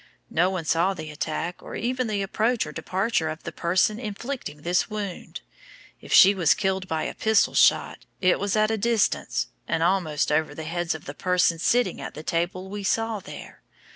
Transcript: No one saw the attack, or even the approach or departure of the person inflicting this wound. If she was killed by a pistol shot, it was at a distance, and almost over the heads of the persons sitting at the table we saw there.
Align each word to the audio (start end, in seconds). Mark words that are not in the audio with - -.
No 0.31 0.49
one 0.49 0.65
saw 0.65 0.95
the 0.95 1.11
attack, 1.11 1.61
or 1.61 1.75
even 1.75 2.07
the 2.07 2.23
approach 2.23 2.65
or 2.65 2.71
departure 2.71 3.29
of 3.29 3.43
the 3.43 3.51
person 3.51 3.99
inflicting 3.99 4.63
this 4.63 4.89
wound. 4.89 5.41
If 6.01 6.11
she 6.11 6.33
was 6.33 6.55
killed 6.55 6.87
by 6.87 7.03
a 7.03 7.13
pistol 7.13 7.53
shot, 7.53 7.99
it 8.19 8.39
was 8.39 8.55
at 8.55 8.71
a 8.71 8.79
distance, 8.79 9.49
and 9.67 9.83
almost 9.83 10.31
over 10.31 10.55
the 10.55 10.63
heads 10.63 10.95
of 10.95 11.05
the 11.05 11.13
persons 11.13 11.61
sitting 11.61 12.01
at 12.01 12.15
the 12.15 12.23
table 12.23 12.67
we 12.67 12.83
saw 12.83 13.19
there. 13.19 13.61